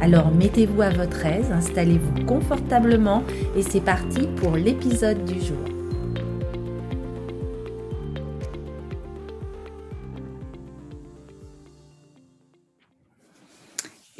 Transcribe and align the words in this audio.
Alors 0.00 0.30
mettez-vous 0.30 0.82
à 0.82 0.90
votre 0.90 1.26
aise, 1.26 1.50
installez-vous 1.50 2.24
confortablement 2.24 3.24
et 3.56 3.62
c'est 3.62 3.80
parti 3.80 4.28
pour 4.36 4.56
l'épisode 4.56 5.24
du 5.24 5.40
jour. 5.40 5.77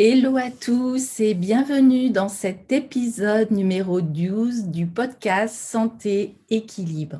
Hello 0.01 0.37
à 0.37 0.53
tous 0.53 1.19
et 1.19 1.35
bienvenue 1.35 2.11
dans 2.11 2.29
cet 2.29 2.71
épisode 2.71 3.51
numéro 3.51 4.01
12 4.01 4.67
du 4.69 4.87
podcast 4.87 5.57
Santé 5.57 6.37
Équilibre. 6.51 7.19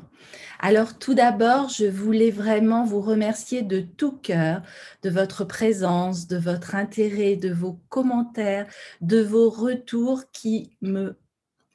Alors 0.61 0.97
tout 0.97 1.13
d'abord, 1.13 1.67
je 1.67 1.87
voulais 1.87 2.31
vraiment 2.31 2.85
vous 2.85 3.01
remercier 3.01 3.63
de 3.63 3.81
tout 3.81 4.13
cœur 4.13 4.61
de 5.03 5.09
votre 5.09 5.43
présence, 5.43 6.27
de 6.27 6.37
votre 6.37 6.73
intérêt, 6.73 7.35
de 7.35 7.51
vos 7.51 7.77
commentaires, 7.89 8.65
de 9.01 9.21
vos 9.21 9.49
retours 9.49 10.31
qui 10.31 10.71
me 10.81 11.17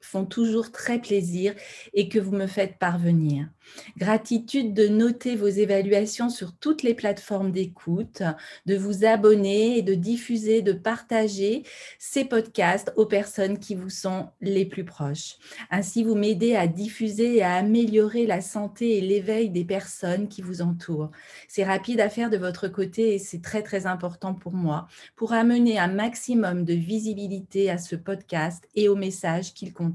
font 0.04 0.24
toujours 0.24 0.70
très 0.70 1.00
plaisir 1.00 1.54
et 1.92 2.08
que 2.08 2.18
vous 2.18 2.32
me 2.32 2.46
faites 2.46 2.78
parvenir. 2.78 3.48
Gratitude 3.96 4.74
de 4.74 4.88
noter 4.88 5.36
vos 5.36 5.48
évaluations 5.48 6.28
sur 6.28 6.54
toutes 6.54 6.82
les 6.82 6.94
plateformes 6.94 7.50
d'écoute, 7.50 8.22
de 8.66 8.76
vous 8.76 9.04
abonner 9.04 9.78
et 9.78 9.82
de 9.82 9.94
diffuser, 9.94 10.60
de 10.62 10.72
partager 10.72 11.62
ces 11.98 12.24
podcasts 12.24 12.92
aux 12.96 13.06
personnes 13.06 13.58
qui 13.58 13.74
vous 13.74 13.90
sont 13.90 14.28
les 14.40 14.66
plus 14.66 14.84
proches. 14.84 15.36
Ainsi, 15.70 16.04
vous 16.04 16.14
m'aidez 16.14 16.54
à 16.54 16.66
diffuser 16.66 17.36
et 17.36 17.42
à 17.42 17.54
améliorer 17.54 18.26
la 18.26 18.40
santé 18.40 18.98
et 18.98 19.00
l'éveil 19.00 19.50
des 19.50 19.64
personnes 19.64 20.28
qui 20.28 20.42
vous 20.42 20.60
entourent. 20.60 21.10
C'est 21.48 21.64
rapide 21.64 22.00
à 22.00 22.10
faire 22.10 22.30
de 22.30 22.36
votre 22.36 22.68
côté 22.68 23.14
et 23.14 23.18
c'est 23.18 23.42
très 23.42 23.62
très 23.62 23.86
important 23.86 24.34
pour 24.34 24.52
moi 24.52 24.88
pour 25.16 25.32
amener 25.32 25.78
un 25.78 25.88
maximum 25.88 26.64
de 26.64 26.74
visibilité 26.74 27.70
à 27.70 27.78
ce 27.78 27.96
podcast 27.96 28.68
et 28.74 28.88
au 28.88 28.96
message 28.96 29.54
qu'il 29.54 29.72
contient. 29.72 29.93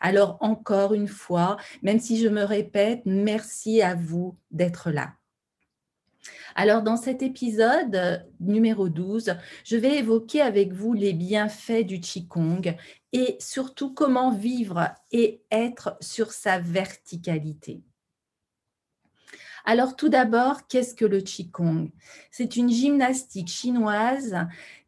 Alors 0.00 0.36
encore 0.40 0.94
une 0.94 1.08
fois, 1.08 1.56
même 1.82 2.00
si 2.00 2.20
je 2.20 2.28
me 2.28 2.42
répète, 2.42 3.02
merci 3.04 3.82
à 3.82 3.94
vous 3.94 4.36
d'être 4.50 4.90
là. 4.90 5.14
Alors 6.54 6.82
dans 6.82 6.96
cet 6.96 7.22
épisode 7.22 7.96
euh, 7.96 8.18
numéro 8.40 8.88
12, 8.88 9.36
je 9.64 9.76
vais 9.76 9.98
évoquer 9.98 10.40
avec 10.40 10.72
vous 10.72 10.92
les 10.92 11.12
bienfaits 11.12 11.84
du 11.84 12.00
Qigong 12.00 12.76
et 13.12 13.36
surtout 13.40 13.92
comment 13.92 14.30
vivre 14.30 14.88
et 15.10 15.42
être 15.50 15.96
sur 16.00 16.32
sa 16.32 16.58
verticalité. 16.58 17.82
Alors 19.64 19.96
tout 19.96 20.08
d'abord, 20.10 20.66
qu'est-ce 20.68 20.94
que 20.94 21.06
le 21.06 21.20
Qigong? 21.20 21.90
C'est 22.30 22.56
une 22.56 22.70
gymnastique 22.70 23.48
chinoise 23.48 24.36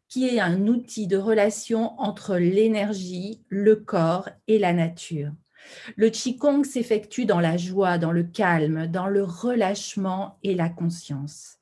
qui 0.09 0.27
est 0.27 0.39
un 0.39 0.67
outil 0.67 1.07
de 1.07 1.17
relation 1.17 1.99
entre 1.99 2.37
l'énergie, 2.37 3.41
le 3.49 3.75
corps 3.75 4.29
et 4.47 4.59
la 4.59 4.73
nature. 4.73 5.31
Le 5.95 6.09
Qigong 6.09 6.63
s'effectue 6.63 7.25
dans 7.25 7.39
la 7.39 7.57
joie, 7.57 7.97
dans 7.97 8.11
le 8.11 8.23
calme, 8.23 8.87
dans 8.87 9.07
le 9.07 9.23
relâchement 9.23 10.37
et 10.43 10.55
la 10.55 10.69
conscience. 10.69 11.57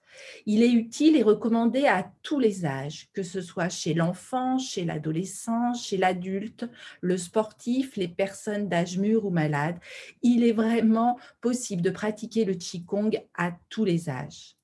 Il 0.45 0.63
est 0.63 0.71
utile 0.71 1.17
et 1.17 1.23
recommandé 1.23 1.87
à 1.87 2.09
tous 2.23 2.39
les 2.39 2.65
âges, 2.65 3.09
que 3.13 3.23
ce 3.23 3.41
soit 3.41 3.69
chez 3.69 3.93
l'enfant, 3.93 4.57
chez 4.57 4.85
l'adolescent, 4.85 5.73
chez 5.73 5.97
l'adulte, 5.97 6.65
le 7.01 7.17
sportif, 7.17 7.97
les 7.97 8.07
personnes 8.07 8.69
d'âge 8.69 8.97
mûr 8.97 9.25
ou 9.25 9.29
malades. 9.29 9.79
Il 10.21 10.43
est 10.43 10.53
vraiment 10.53 11.17
possible 11.41 11.81
de 11.81 11.89
pratiquer 11.89 12.45
le 12.45 12.53
Qigong 12.53 13.11
à 13.35 13.51
tous 13.69 13.85
les 13.85 14.09
âges. 14.09 14.54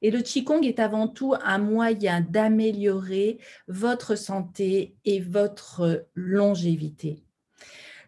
Et 0.00 0.10
le 0.10 0.22
Qigong 0.22 0.62
est 0.62 0.78
avant 0.78 1.08
tout 1.08 1.34
un 1.42 1.58
moyen 1.58 2.20
d'améliorer 2.20 3.38
votre 3.68 4.16
santé 4.16 4.96
et 5.04 5.20
votre 5.20 6.06
longévité. 6.14 7.22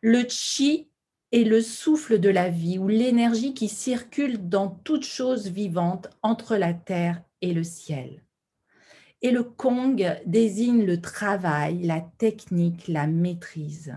Le 0.03 0.23
Qi 0.23 0.89
est 1.33 1.45
le 1.45 1.61
souffle 1.61 2.21
de 2.21 2.29
la 2.29 2.49
vie 2.49 2.79
ou 2.79 2.89
l'énergie 2.89 3.55
qui 3.55 3.69
circule 3.69 4.49
dans 4.49 4.69
toute 4.69 5.05
chose 5.05 5.49
vivante 5.49 6.09
entre 6.23 6.57
la 6.57 6.75
terre 6.75 7.23
et 7.41 7.53
le 7.53 7.65
ciel. 7.65 8.23
Et 9.23 9.31
le 9.31 9.43
Kong 9.43 10.21
désigne 10.27 10.85
le 10.85 11.01
travail, 11.01 11.83
la 11.83 12.01
technique, 12.19 12.87
la 12.89 13.07
maîtrise. 13.07 13.97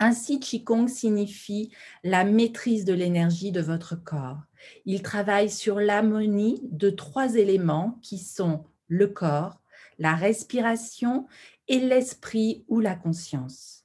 Ainsi, 0.00 0.40
Qigong 0.40 0.88
signifie 0.88 1.70
la 2.02 2.24
maîtrise 2.24 2.84
de 2.84 2.94
l'énergie 2.94 3.52
de 3.52 3.60
votre 3.60 3.96
corps. 3.96 4.42
Il 4.84 5.02
travaille 5.02 5.50
sur 5.50 5.80
l'harmonie 5.80 6.60
de 6.70 6.90
trois 6.90 7.34
éléments 7.34 7.98
qui 8.02 8.18
sont 8.18 8.64
le 8.88 9.08
corps, 9.08 9.60
la 9.98 10.14
respiration 10.14 11.26
et 11.68 11.78
l'esprit 11.78 12.64
ou 12.68 12.80
la 12.80 12.94
conscience. 12.94 13.84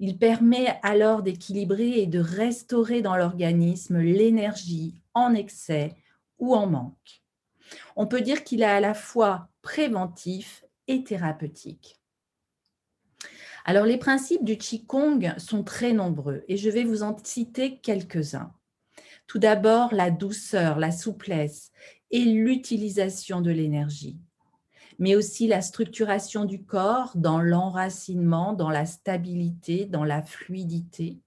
Il 0.00 0.18
permet 0.18 0.78
alors 0.82 1.22
d'équilibrer 1.22 2.00
et 2.00 2.06
de 2.06 2.20
restaurer 2.20 3.02
dans 3.02 3.16
l'organisme 3.16 3.98
l'énergie 3.98 5.02
en 5.14 5.34
excès 5.34 5.96
ou 6.38 6.54
en 6.54 6.66
manque. 6.66 7.22
On 7.96 8.06
peut 8.06 8.20
dire 8.20 8.44
qu'il 8.44 8.62
est 8.62 8.66
à 8.66 8.80
la 8.80 8.94
fois 8.94 9.48
préventif 9.60 10.64
et 10.86 11.02
thérapeutique. 11.02 11.96
Alors, 13.64 13.84
les 13.84 13.98
principes 13.98 14.44
du 14.44 14.56
Qigong 14.56 15.34
sont 15.36 15.62
très 15.62 15.92
nombreux 15.92 16.42
et 16.48 16.56
je 16.56 16.70
vais 16.70 16.84
vous 16.84 17.02
en 17.02 17.14
citer 17.22 17.78
quelques-uns. 17.78 18.54
Tout 19.28 19.38
d'abord, 19.38 19.92
la 19.92 20.10
douceur, 20.10 20.78
la 20.78 20.90
souplesse 20.90 21.70
et 22.10 22.24
l'utilisation 22.24 23.42
de 23.42 23.50
l'énergie, 23.50 24.16
mais 24.98 25.14
aussi 25.14 25.46
la 25.46 25.60
structuration 25.60 26.46
du 26.46 26.64
corps 26.64 27.12
dans 27.14 27.38
l'enracinement, 27.38 28.54
dans 28.54 28.70
la 28.70 28.86
stabilité, 28.86 29.84
dans 29.84 30.04
la 30.04 30.22
fluidité. 30.22 31.18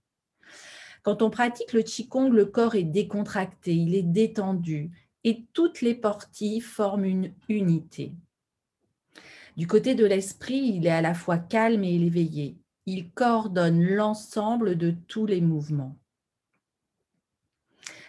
Quand 1.04 1.22
on 1.22 1.30
pratique 1.30 1.74
le 1.74 1.84
Qigong, 1.84 2.32
le 2.32 2.46
corps 2.46 2.74
est 2.74 2.84
décontracté, 2.84 3.76
il 3.76 3.94
est 3.94 4.02
détendu 4.02 4.90
et 5.24 5.46
toutes 5.54 5.82
les 5.82 5.94
parties 5.94 6.60
forment 6.60 7.06
une 7.06 7.34
unité. 7.50 8.14
Du 9.58 9.68
côté 9.68 9.94
de 9.94 10.06
l'esprit, 10.08 10.74
il 10.76 10.88
est 10.88 10.92
à 10.92 11.02
la 11.02 11.14
fois 11.14 11.38
calme 11.38 11.84
et 11.84 11.94
éveillé. 11.94 12.58
Il 12.88 13.12
coordonne 13.12 13.84
l'ensemble 13.84 14.76
de 14.76 14.96
tous 15.08 15.28
les 15.28 15.42
mouvements. 15.42 16.01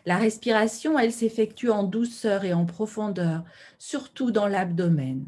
La 0.05 0.17
respiration, 0.17 0.99
elle 0.99 1.13
s'effectue 1.13 1.71
en 1.71 1.85
douceur 1.85 2.45
et 2.45 2.53
en 2.53 2.67
profondeur, 2.67 3.45
surtout 3.79 4.33
dans 4.33 4.49
l'abdomen. 4.49 5.27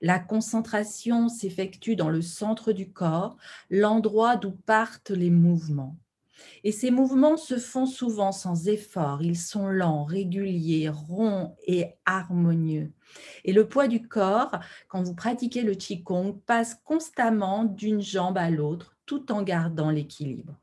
La 0.00 0.18
concentration 0.18 1.28
s'effectue 1.28 1.94
dans 1.94 2.08
le 2.08 2.22
centre 2.22 2.72
du 2.72 2.90
corps, 2.90 3.36
l'endroit 3.70 4.36
d'où 4.36 4.52
partent 4.52 5.10
les 5.10 5.30
mouvements. 5.30 5.96
Et 6.62 6.72
ces 6.72 6.90
mouvements 6.90 7.36
se 7.36 7.58
font 7.58 7.86
souvent 7.86 8.32
sans 8.32 8.68
effort, 8.68 9.22
ils 9.22 9.38
sont 9.38 9.68
lents, 9.68 10.04
réguliers, 10.04 10.88
ronds 10.88 11.54
et 11.66 11.94
harmonieux. 12.06 12.92
Et 13.44 13.52
le 13.52 13.68
poids 13.68 13.86
du 13.86 14.08
corps, 14.08 14.58
quand 14.88 15.02
vous 15.02 15.14
pratiquez 15.14 15.62
le 15.62 15.74
Qigong, 15.74 16.40
passe 16.46 16.74
constamment 16.84 17.64
d'une 17.64 18.00
jambe 18.00 18.38
à 18.38 18.50
l'autre 18.50 18.96
tout 19.06 19.30
en 19.30 19.42
gardant 19.42 19.90
l'équilibre. 19.90 20.58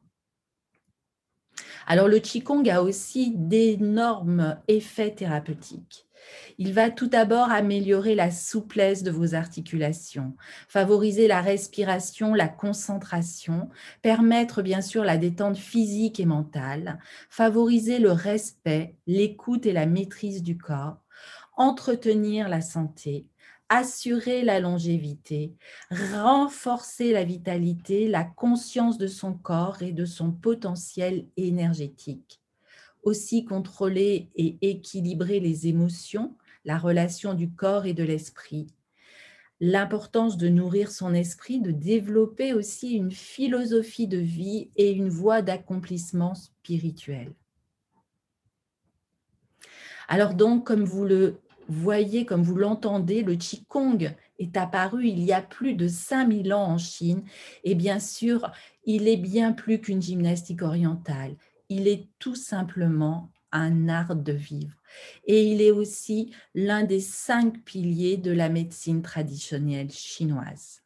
Alors 1.87 2.07
le 2.07 2.19
Qigong 2.19 2.67
a 2.69 2.81
aussi 2.81 3.33
d'énormes 3.35 4.57
effets 4.67 5.11
thérapeutiques. 5.11 6.07
Il 6.57 6.73
va 6.73 6.89
tout 6.89 7.07
d'abord 7.07 7.49
améliorer 7.49 8.15
la 8.15 8.31
souplesse 8.31 9.03
de 9.03 9.11
vos 9.11 9.33
articulations, 9.33 10.35
favoriser 10.67 11.27
la 11.27 11.41
respiration, 11.41 12.33
la 12.33 12.47
concentration, 12.47 13.69
permettre 14.01 14.61
bien 14.61 14.81
sûr 14.81 15.03
la 15.03 15.17
détente 15.17 15.57
physique 15.57 16.19
et 16.19 16.25
mentale, 16.25 16.99
favoriser 17.29 17.99
le 17.99 18.11
respect, 18.11 18.95
l'écoute 19.07 19.65
et 19.65 19.73
la 19.73 19.85
maîtrise 19.85 20.43
du 20.43 20.57
corps, 20.57 20.97
entretenir 21.57 22.49
la 22.49 22.61
santé, 22.61 23.25
assurer 23.73 24.43
la 24.43 24.59
longévité, 24.59 25.55
renforcer 25.89 27.13
la 27.13 27.23
vitalité, 27.23 28.07
la 28.07 28.25
conscience 28.25 28.97
de 28.97 29.07
son 29.07 29.33
corps 29.33 29.81
et 29.81 29.93
de 29.93 30.05
son 30.05 30.31
potentiel 30.31 31.25
énergétique 31.37 32.41
aussi 33.03 33.45
contrôler 33.45 34.29
et 34.35 34.57
équilibrer 34.61 35.39
les 35.39 35.67
émotions, 35.67 36.35
la 36.65 36.77
relation 36.77 37.33
du 37.33 37.49
corps 37.49 37.85
et 37.85 37.93
de 37.93 38.03
l'esprit, 38.03 38.67
l'importance 39.59 40.37
de 40.37 40.49
nourrir 40.49 40.91
son 40.91 41.13
esprit, 41.13 41.59
de 41.59 41.71
développer 41.71 42.53
aussi 42.53 42.91
une 42.93 43.11
philosophie 43.11 44.07
de 44.07 44.17
vie 44.17 44.69
et 44.75 44.91
une 44.91 45.09
voie 45.09 45.41
d'accomplissement 45.41 46.35
spirituel. 46.35 47.33
Alors 50.07 50.33
donc, 50.33 50.65
comme 50.65 50.83
vous 50.83 51.05
le 51.05 51.39
voyez, 51.71 52.25
comme 52.25 52.43
vous 52.43 52.55
l'entendez, 52.55 53.23
le 53.23 53.35
Qigong 53.35 54.15
est 54.39 54.57
apparu 54.57 55.07
il 55.07 55.23
y 55.23 55.33
a 55.33 55.41
plus 55.41 55.75
de 55.75 55.87
5000 55.87 56.53
ans 56.53 56.65
en 56.65 56.77
Chine 56.77 57.23
et 57.63 57.75
bien 57.75 57.99
sûr, 57.99 58.51
il 58.85 59.07
est 59.07 59.17
bien 59.17 59.53
plus 59.53 59.79
qu'une 59.79 60.01
gymnastique 60.01 60.61
orientale. 60.61 61.35
Il 61.69 61.87
est 61.87 62.07
tout 62.19 62.35
simplement 62.35 63.31
un 63.51 63.89
art 63.89 64.15
de 64.15 64.33
vivre. 64.33 64.75
Et 65.25 65.45
il 65.45 65.61
est 65.61 65.71
aussi 65.71 66.33
l'un 66.53 66.83
des 66.83 66.99
cinq 66.99 67.63
piliers 67.63 68.17
de 68.17 68.31
la 68.31 68.49
médecine 68.49 69.01
traditionnelle 69.01 69.91
chinoise. 69.91 70.81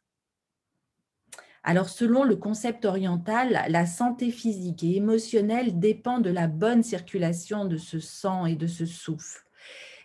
Alors, 1.64 1.88
selon 1.88 2.22
le 2.22 2.36
concept 2.36 2.84
oriental, 2.84 3.64
la 3.68 3.86
santé 3.86 4.30
physique 4.30 4.84
et 4.84 4.96
émotionnelle 4.96 5.80
dépend 5.80 6.20
de 6.20 6.30
la 6.30 6.46
bonne 6.46 6.84
circulation 6.84 7.64
de 7.64 7.76
ce 7.76 7.98
sang 7.98 8.46
et 8.46 8.54
de 8.54 8.68
ce 8.68 8.86
souffle. 8.86 9.45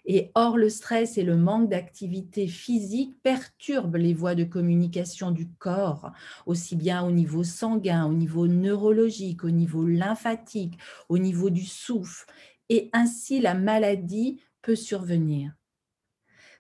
Et 0.06 0.32
or, 0.34 0.58
le 0.58 0.70
stress 0.70 1.18
et 1.18 1.24
le 1.24 1.38
manque 1.38 1.70
d'activité 1.70 2.48
physique 2.48 3.16
perturbent 3.22 3.98
les 3.98 4.14
voies 4.14 4.36
de 4.36 4.44
communication 4.44 5.32
du 5.32 5.48
corps, 5.48 6.12
aussi 6.46 6.76
bien 6.76 7.04
au 7.04 7.12
niveau 7.12 7.44
sanguin, 7.44 8.06
au 8.06 8.14
niveau 8.14 8.48
neurologique, 8.48 9.44
au 9.44 9.52
niveau 9.52 9.86
lymphatique, 9.86 10.78
au 11.10 11.18
niveau 11.20 11.50
du 11.50 11.66
souffle. 11.66 12.26
Et 12.70 12.90
ainsi, 12.94 13.40
la 13.40 13.54
maladie 13.54 14.42
peut 14.62 14.76
survenir. 14.76 15.54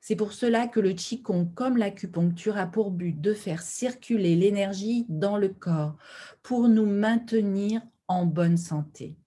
C'est 0.01 0.15
pour 0.15 0.33
cela 0.33 0.67
que 0.67 0.79
le 0.79 0.93
Qigong, 0.93 1.53
comme 1.53 1.77
l'acupuncture, 1.77 2.57
a 2.57 2.65
pour 2.65 2.89
but 2.89 3.21
de 3.21 3.33
faire 3.33 3.61
circuler 3.61 4.35
l'énergie 4.35 5.05
dans 5.09 5.37
le 5.37 5.49
corps 5.49 5.95
pour 6.41 6.67
nous 6.67 6.87
maintenir 6.87 7.81
en 8.07 8.25
bonne 8.25 8.57
santé. 8.57 9.20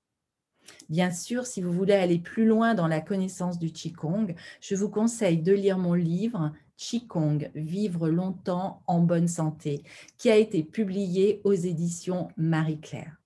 Bien 0.89 1.11
sûr, 1.11 1.47
si 1.47 1.63
vous 1.63 1.73
voulez 1.73 1.95
aller 1.95 2.19
plus 2.19 2.45
loin 2.45 2.75
dans 2.75 2.87
la 2.87 3.01
connaissance 3.01 3.59
du 3.59 3.73
Qigong, 3.73 4.35
je 4.61 4.75
vous 4.75 4.91
conseille 4.91 5.39
de 5.39 5.53
lire 5.53 5.79
mon 5.79 5.95
livre 5.95 6.53
Qigong, 6.77 7.51
Vivre 7.55 8.09
longtemps 8.09 8.83
en 8.87 9.01
bonne 9.01 9.29
santé, 9.29 9.83
qui 10.19 10.31
a 10.31 10.37
été 10.37 10.63
publié 10.63 11.41
aux 11.45 11.55
éditions 11.55 12.29
Marie-Claire. 12.37 13.17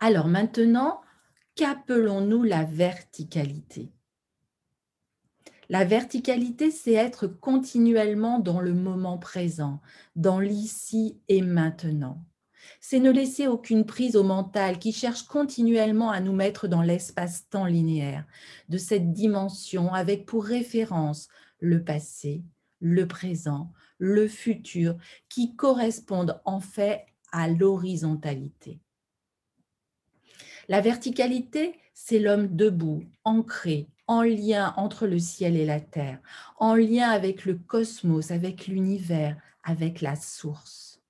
Alors 0.00 0.26
maintenant, 0.26 1.00
qu'appelons-nous 1.54 2.42
la 2.42 2.64
verticalité? 2.64 3.92
La 5.68 5.84
verticalité, 5.84 6.70
c'est 6.70 6.92
être 6.92 7.26
continuellement 7.26 8.38
dans 8.38 8.60
le 8.60 8.74
moment 8.74 9.16
présent, 9.16 9.80
dans 10.16 10.40
l'ici 10.40 11.18
et 11.28 11.40
maintenant 11.40 12.22
c'est 12.80 13.00
ne 13.00 13.10
laisser 13.10 13.46
aucune 13.46 13.84
prise 13.84 14.16
au 14.16 14.22
mental 14.22 14.78
qui 14.78 14.92
cherche 14.92 15.22
continuellement 15.22 16.10
à 16.10 16.20
nous 16.20 16.32
mettre 16.32 16.68
dans 16.68 16.82
l'espace-temps 16.82 17.66
linéaire 17.66 18.24
de 18.68 18.78
cette 18.78 19.12
dimension 19.12 19.92
avec 19.92 20.26
pour 20.26 20.44
référence 20.44 21.28
le 21.60 21.84
passé, 21.84 22.42
le 22.80 23.06
présent, 23.06 23.72
le 23.98 24.28
futur, 24.28 24.96
qui 25.28 25.54
correspondent 25.54 26.40
en 26.44 26.60
fait 26.60 27.06
à 27.30 27.48
l'horizontalité. 27.48 28.80
La 30.68 30.80
verticalité, 30.80 31.74
c'est 31.94 32.18
l'homme 32.18 32.54
debout, 32.54 33.04
ancré, 33.24 33.88
en 34.06 34.22
lien 34.22 34.74
entre 34.76 35.06
le 35.06 35.18
ciel 35.18 35.56
et 35.56 35.66
la 35.66 35.80
terre, 35.80 36.18
en 36.58 36.74
lien 36.74 37.10
avec 37.10 37.44
le 37.44 37.54
cosmos, 37.54 38.30
avec 38.30 38.66
l'univers, 38.66 39.36
avec 39.62 40.00
la 40.00 40.16
source. 40.16 41.01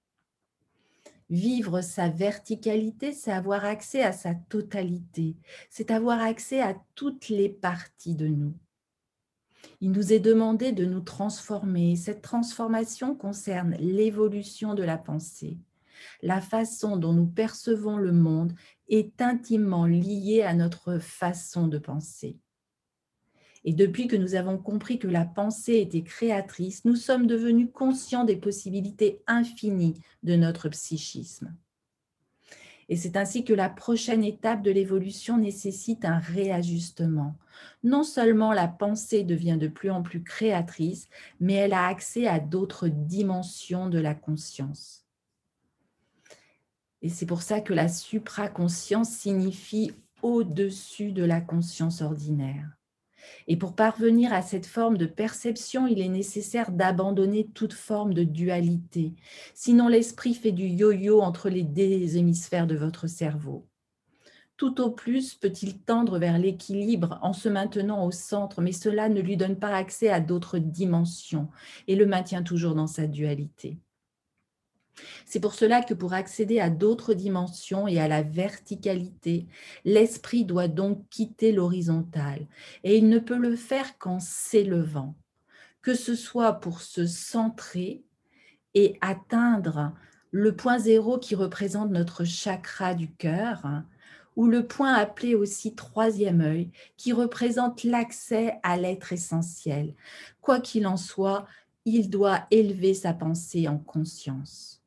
Vivre 1.32 1.80
sa 1.80 2.10
verticalité, 2.10 3.14
c'est 3.14 3.32
avoir 3.32 3.64
accès 3.64 4.02
à 4.02 4.12
sa 4.12 4.34
totalité, 4.34 5.34
c'est 5.70 5.90
avoir 5.90 6.20
accès 6.20 6.60
à 6.60 6.76
toutes 6.94 7.30
les 7.30 7.48
parties 7.48 8.14
de 8.14 8.28
nous. 8.28 8.52
Il 9.80 9.92
nous 9.92 10.12
est 10.12 10.20
demandé 10.20 10.72
de 10.72 10.84
nous 10.84 11.00
transformer. 11.00 11.96
Cette 11.96 12.20
transformation 12.20 13.14
concerne 13.14 13.76
l'évolution 13.78 14.74
de 14.74 14.82
la 14.82 14.98
pensée. 14.98 15.56
La 16.20 16.42
façon 16.42 16.98
dont 16.98 17.14
nous 17.14 17.28
percevons 17.28 17.96
le 17.96 18.12
monde 18.12 18.52
est 18.90 19.22
intimement 19.22 19.86
liée 19.86 20.42
à 20.42 20.52
notre 20.52 20.98
façon 20.98 21.66
de 21.66 21.78
penser. 21.78 22.41
Et 23.64 23.72
depuis 23.72 24.08
que 24.08 24.16
nous 24.16 24.34
avons 24.34 24.58
compris 24.58 24.98
que 24.98 25.06
la 25.06 25.24
pensée 25.24 25.76
était 25.76 26.02
créatrice, 26.02 26.84
nous 26.84 26.96
sommes 26.96 27.26
devenus 27.26 27.68
conscients 27.72 28.24
des 28.24 28.36
possibilités 28.36 29.22
infinies 29.26 29.94
de 30.22 30.34
notre 30.34 30.68
psychisme. 30.68 31.54
Et 32.88 32.96
c'est 32.96 33.16
ainsi 33.16 33.44
que 33.44 33.54
la 33.54 33.70
prochaine 33.70 34.24
étape 34.24 34.62
de 34.62 34.70
l'évolution 34.70 35.38
nécessite 35.38 36.04
un 36.04 36.18
réajustement. 36.18 37.36
Non 37.84 38.02
seulement 38.02 38.52
la 38.52 38.68
pensée 38.68 39.22
devient 39.22 39.56
de 39.58 39.68
plus 39.68 39.90
en 39.90 40.02
plus 40.02 40.22
créatrice, 40.22 41.08
mais 41.40 41.54
elle 41.54 41.72
a 41.72 41.86
accès 41.86 42.26
à 42.26 42.40
d'autres 42.40 42.88
dimensions 42.88 43.88
de 43.88 43.98
la 43.98 44.14
conscience. 44.14 45.06
Et 47.00 47.08
c'est 47.08 47.26
pour 47.26 47.42
ça 47.42 47.60
que 47.60 47.72
la 47.72 47.88
supraconscience 47.88 49.10
signifie 49.10 49.92
au-dessus 50.22 51.12
de 51.12 51.24
la 51.24 51.40
conscience 51.40 52.02
ordinaire. 52.02 52.76
Et 53.48 53.56
pour 53.56 53.74
parvenir 53.74 54.32
à 54.32 54.42
cette 54.42 54.66
forme 54.66 54.96
de 54.96 55.06
perception, 55.06 55.86
il 55.86 56.00
est 56.00 56.08
nécessaire 56.08 56.72
d'abandonner 56.72 57.48
toute 57.54 57.72
forme 57.72 58.14
de 58.14 58.24
dualité. 58.24 59.14
Sinon, 59.54 59.88
l'esprit 59.88 60.34
fait 60.34 60.52
du 60.52 60.66
yo-yo 60.66 61.20
entre 61.20 61.48
les 61.48 61.62
deux 61.62 62.16
hémisphères 62.16 62.66
de 62.66 62.76
votre 62.76 63.06
cerveau. 63.06 63.66
Tout 64.56 64.80
au 64.80 64.90
plus 64.90 65.34
peut-il 65.34 65.80
tendre 65.80 66.18
vers 66.18 66.38
l'équilibre 66.38 67.18
en 67.22 67.32
se 67.32 67.48
maintenant 67.48 68.06
au 68.06 68.10
centre, 68.10 68.60
mais 68.60 68.72
cela 68.72 69.08
ne 69.08 69.20
lui 69.20 69.36
donne 69.36 69.58
pas 69.58 69.74
accès 69.74 70.08
à 70.08 70.20
d'autres 70.20 70.58
dimensions 70.58 71.48
et 71.88 71.96
le 71.96 72.06
maintient 72.06 72.44
toujours 72.44 72.74
dans 72.74 72.86
sa 72.86 73.06
dualité. 73.06 73.78
C'est 75.24 75.40
pour 75.40 75.54
cela 75.54 75.82
que 75.82 75.94
pour 75.94 76.12
accéder 76.12 76.60
à 76.60 76.70
d'autres 76.70 77.14
dimensions 77.14 77.88
et 77.88 77.98
à 77.98 78.08
la 78.08 78.22
verticalité, 78.22 79.46
l'esprit 79.84 80.44
doit 80.44 80.68
donc 80.68 81.08
quitter 81.08 81.52
l'horizontal 81.52 82.46
et 82.84 82.98
il 82.98 83.08
ne 83.08 83.18
peut 83.18 83.38
le 83.38 83.56
faire 83.56 83.98
qu'en 83.98 84.20
s'élevant, 84.20 85.14
que 85.80 85.94
ce 85.94 86.14
soit 86.14 86.54
pour 86.54 86.80
se 86.80 87.06
centrer 87.06 88.02
et 88.74 88.98
atteindre 89.00 89.92
le 90.30 90.56
point 90.56 90.78
zéro 90.78 91.18
qui 91.18 91.34
représente 91.34 91.90
notre 91.90 92.24
chakra 92.24 92.94
du 92.94 93.12
cœur, 93.12 93.66
ou 94.34 94.46
le 94.46 94.66
point 94.66 94.94
appelé 94.94 95.34
aussi 95.34 95.74
troisième 95.74 96.40
œil, 96.40 96.70
qui 96.96 97.12
représente 97.12 97.84
l'accès 97.84 98.58
à 98.62 98.78
l'être 98.78 99.12
essentiel. 99.12 99.94
Quoi 100.40 100.60
qu'il 100.60 100.86
en 100.86 100.96
soit, 100.96 101.46
il 101.84 102.08
doit 102.08 102.46
élever 102.50 102.94
sa 102.94 103.12
pensée 103.12 103.68
en 103.68 103.76
conscience. 103.78 104.81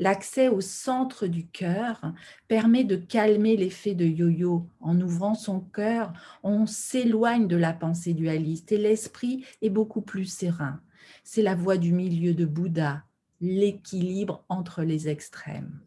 L'accès 0.00 0.48
au 0.48 0.60
centre 0.60 1.26
du 1.26 1.48
cœur 1.48 2.00
permet 2.46 2.84
de 2.84 2.96
calmer 2.96 3.56
l'effet 3.56 3.94
de 3.94 4.04
yo-yo. 4.04 4.68
En 4.80 5.00
ouvrant 5.00 5.34
son 5.34 5.60
cœur, 5.60 6.12
on 6.44 6.66
s'éloigne 6.66 7.48
de 7.48 7.56
la 7.56 7.72
pensée 7.72 8.14
dualiste 8.14 8.70
et 8.70 8.78
l'esprit 8.78 9.44
est 9.60 9.70
beaucoup 9.70 10.02
plus 10.02 10.26
serein. 10.26 10.80
C'est 11.24 11.42
la 11.42 11.56
voie 11.56 11.78
du 11.78 11.92
milieu 11.92 12.32
de 12.32 12.44
Bouddha, 12.44 13.02
l'équilibre 13.40 14.44
entre 14.48 14.82
les 14.82 15.08
extrêmes. 15.08 15.80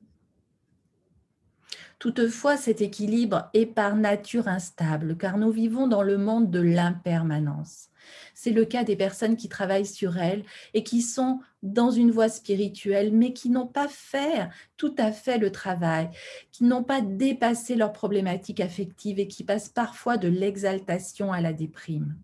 Toutefois, 2.02 2.58
cet 2.58 2.82
équilibre 2.82 3.52
est 3.54 3.68
par 3.68 3.96
nature 3.96 4.48
instable, 4.48 5.16
car 5.18 5.38
nous 5.38 5.52
vivons 5.52 5.88
dans 5.88 6.02
le 6.02 6.18
monde 6.18 6.50
de 6.50 6.60
l'impermanence. 6.60 7.90
C'est 8.34 8.50
le 8.50 8.66
cas 8.66 8.84
des 8.84 8.96
personnes 8.96 9.38
qui 9.38 9.50
travaillent 9.50 9.86
sur 9.86 10.18
elles 10.18 10.44
et 10.74 10.82
qui 10.82 11.04
sont 11.04 11.42
dans 11.62 11.92
une 11.92 12.10
voie 12.10 12.28
spirituelle, 12.28 13.12
mais 13.14 13.34
qui 13.34 13.52
n'ont 13.52 13.68
pas 13.68 13.88
fait 13.88 14.50
tout 14.78 14.96
à 14.98 15.12
fait 15.12 15.38
le 15.38 15.52
travail, 15.52 16.10
qui 16.52 16.64
n'ont 16.64 16.84
pas 16.84 17.02
dépassé 17.02 17.76
leurs 17.76 17.94
problématiques 17.94 18.62
affectives 18.62 19.20
et 19.20 19.28
qui 19.28 19.44
passent 19.44 19.70
parfois 19.70 20.18
de 20.18 20.28
l'exaltation 20.28 21.32
à 21.32 21.40
la 21.40 21.54
déprime. 21.54 22.18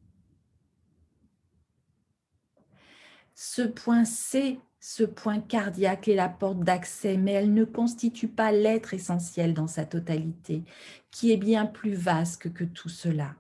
Ce 3.35 3.61
point 3.61 4.05
C 4.05 4.59
ce 4.89 5.03
point 5.03 5.41
cardiaque 5.41 6.07
est 6.07 6.15
la 6.15 6.29
porte 6.29 6.61
d'accès, 6.61 7.17
mais 7.17 7.33
elle 7.33 7.53
ne 7.53 7.65
constitue 7.65 8.29
pas 8.29 8.53
l'être 8.53 8.93
essentiel 8.93 9.53
dans 9.53 9.67
sa 9.67 9.85
totalité, 9.85 10.63
qui 11.11 11.33
est 11.33 11.37
bien 11.37 11.65
plus 11.65 11.93
vaste 11.93 12.53
que 12.53 12.63
tout 12.63 12.87
cela. 12.87 13.35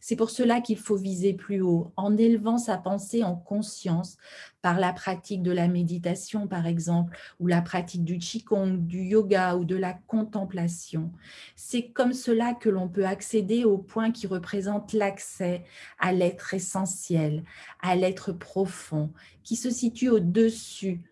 C'est 0.00 0.16
pour 0.16 0.30
cela 0.30 0.60
qu'il 0.60 0.78
faut 0.78 0.96
viser 0.96 1.34
plus 1.34 1.60
haut, 1.60 1.92
en 1.96 2.16
élevant 2.16 2.58
sa 2.58 2.76
pensée 2.76 3.22
en 3.22 3.36
conscience 3.36 4.16
par 4.62 4.78
la 4.78 4.92
pratique 4.92 5.42
de 5.42 5.50
la 5.50 5.68
méditation, 5.68 6.46
par 6.46 6.66
exemple, 6.66 7.18
ou 7.40 7.46
la 7.46 7.62
pratique 7.62 8.04
du 8.04 8.18
qigong, 8.18 8.76
du 8.78 9.02
yoga 9.02 9.56
ou 9.56 9.64
de 9.64 9.76
la 9.76 9.94
contemplation. 9.94 11.12
C'est 11.56 11.88
comme 11.88 12.12
cela 12.12 12.54
que 12.54 12.68
l'on 12.68 12.88
peut 12.88 13.06
accéder 13.06 13.64
au 13.64 13.78
point 13.78 14.12
qui 14.12 14.26
représente 14.26 14.92
l'accès 14.92 15.64
à 15.98 16.12
l'être 16.12 16.54
essentiel, 16.54 17.44
à 17.80 17.96
l'être 17.96 18.32
profond, 18.32 19.12
qui 19.42 19.56
se 19.56 19.70
situe 19.70 20.08
au-dessus 20.08 21.02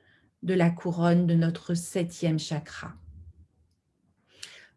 de 0.43 0.55
la 0.55 0.71
couronne 0.71 1.27
de 1.27 1.35
notre 1.35 1.75
septième 1.75 2.39
chakra. 2.39 2.95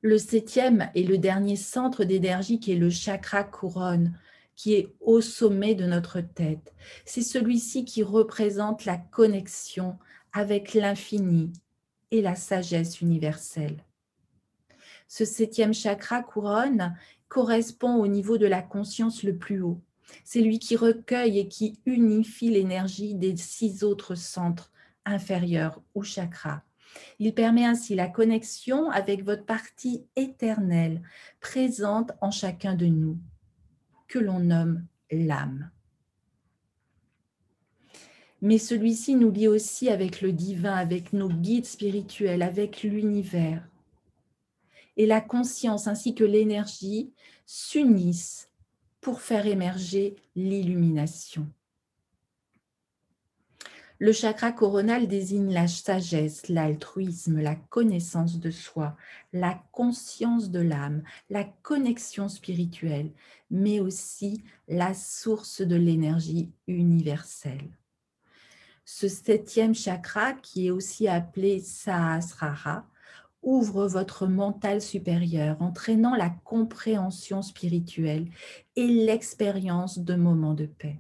Le 0.05 0.17
septième 0.17 0.89
et 0.95 1.03
le 1.03 1.17
dernier 1.17 1.55
centre 1.55 2.03
d'énergie 2.03 2.59
qui 2.59 2.73
est 2.73 2.77
le 2.77 2.89
chakra 2.89 3.45
couronne, 3.45 4.19
qui 4.53 4.73
est 4.73 4.93
au 4.99 5.21
sommet 5.21 5.75
de 5.75 5.85
notre 5.85 6.19
tête. 6.19 6.73
C'est 7.05 7.21
celui-ci 7.21 7.85
qui 7.85 8.03
représente 8.03 8.83
la 8.83 8.97
connexion 8.97 9.97
avec 10.33 10.73
l'infini 10.73 11.53
et 12.11 12.21
la 12.21 12.35
sagesse 12.35 12.99
universelle. 12.99 13.77
Ce 15.07 15.23
septième 15.23 15.73
chakra 15.73 16.21
couronne 16.21 16.97
correspond 17.29 17.95
au 17.95 18.07
niveau 18.07 18.37
de 18.37 18.45
la 18.45 18.61
conscience 18.61 19.23
le 19.23 19.37
plus 19.37 19.61
haut. 19.61 19.79
C'est 20.25 20.41
lui 20.41 20.59
qui 20.59 20.75
recueille 20.75 21.39
et 21.39 21.47
qui 21.47 21.79
unifie 21.85 22.49
l'énergie 22.49 23.15
des 23.15 23.37
six 23.37 23.85
autres 23.85 24.15
centres 24.15 24.69
inférieurs 25.05 25.81
ou 25.95 26.03
chakras 26.03 26.61
il 27.19 27.33
permet 27.33 27.65
ainsi 27.65 27.95
la 27.95 28.07
connexion 28.07 28.89
avec 28.89 29.23
votre 29.23 29.45
partie 29.45 30.05
éternelle 30.15 31.01
présente 31.39 32.11
en 32.21 32.31
chacun 32.31 32.75
de 32.75 32.85
nous, 32.85 33.17
que 34.07 34.19
l'on 34.19 34.39
nomme 34.39 34.85
l'âme. 35.11 35.71
Mais 38.41 38.57
celui-ci 38.57 39.15
nous 39.15 39.31
lie 39.31 39.47
aussi 39.47 39.89
avec 39.89 40.21
le 40.21 40.33
divin, 40.33 40.73
avec 40.73 41.13
nos 41.13 41.29
guides 41.29 41.65
spirituels, 41.65 42.41
avec 42.41 42.83
l'univers. 42.83 43.65
Et 44.97 45.05
la 45.05 45.21
conscience 45.21 45.87
ainsi 45.87 46.13
que 46.13 46.25
l'énergie 46.25 47.13
s'unissent 47.45 48.49
pour 48.99 49.21
faire 49.21 49.47
émerger 49.47 50.17
l'illumination. 50.35 51.47
Le 54.03 54.11
chakra 54.11 54.51
coronal 54.51 55.07
désigne 55.07 55.53
la 55.53 55.65
sagesse, 55.65 56.49
l'altruisme, 56.49 57.39
la 57.39 57.55
connaissance 57.55 58.37
de 58.37 58.51
soi, 58.51 58.97
la 59.31 59.63
conscience 59.71 60.51
de 60.51 60.59
l'âme, 60.59 61.03
la 61.29 61.45
connexion 61.45 62.27
spirituelle, 62.27 63.13
mais 63.49 63.79
aussi 63.79 64.43
la 64.67 64.93
source 64.93 65.61
de 65.61 65.77
l'énergie 65.77 66.51
universelle. 66.67 67.69
Ce 68.83 69.07
septième 69.07 69.73
chakra, 69.73 70.33
qui 70.33 70.67
est 70.67 70.71
aussi 70.71 71.07
appelé 71.07 71.61
Sahasrara, 71.61 72.85
ouvre 73.41 73.87
votre 73.87 74.27
mental 74.27 74.81
supérieur, 74.81 75.61
entraînant 75.61 76.17
la 76.17 76.29
compréhension 76.43 77.41
spirituelle 77.41 78.27
et 78.75 78.87
l'expérience 78.87 79.97
de 79.99 80.15
moments 80.15 80.55
de 80.55 80.65
paix. 80.65 80.99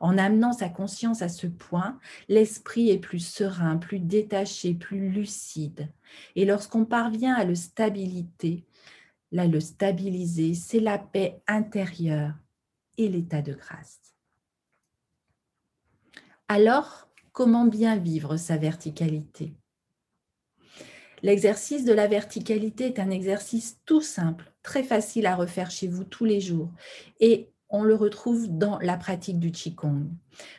En 0.00 0.18
amenant 0.18 0.52
sa 0.52 0.68
conscience 0.68 1.22
à 1.22 1.28
ce 1.28 1.46
point, 1.46 1.98
l'esprit 2.28 2.90
est 2.90 2.98
plus 2.98 3.20
serein, 3.20 3.76
plus 3.76 4.00
détaché, 4.00 4.74
plus 4.74 5.08
lucide. 5.10 5.92
Et 6.34 6.44
lorsqu'on 6.44 6.84
parvient 6.84 7.34
à 7.34 7.44
le 7.44 7.54
stabilité, 7.54 8.64
là, 9.32 9.46
le 9.46 9.60
stabiliser, 9.60 10.54
c'est 10.54 10.80
la 10.80 10.98
paix 10.98 11.40
intérieure 11.46 12.34
et 12.96 13.08
l'état 13.08 13.42
de 13.42 13.54
grâce. 13.54 14.00
Alors, 16.48 17.08
comment 17.32 17.66
bien 17.66 17.96
vivre 17.96 18.36
sa 18.36 18.56
verticalité? 18.56 19.54
L'exercice 21.22 21.84
de 21.84 21.92
la 21.92 22.06
verticalité 22.06 22.86
est 22.86 22.98
un 22.98 23.10
exercice 23.10 23.80
tout 23.84 24.02
simple, 24.02 24.52
très 24.62 24.82
facile 24.82 25.26
à 25.26 25.34
refaire 25.34 25.70
chez 25.70 25.88
vous 25.88 26.04
tous 26.04 26.24
les 26.24 26.40
jours 26.40 26.70
et 27.20 27.50
on 27.68 27.82
le 27.82 27.94
retrouve 27.94 28.48
dans 28.48 28.78
la 28.78 28.96
pratique 28.96 29.40
du 29.40 29.50
Qigong. 29.50 30.08